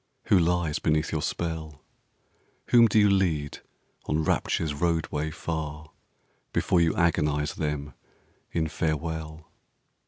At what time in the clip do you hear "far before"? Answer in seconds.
5.29-6.81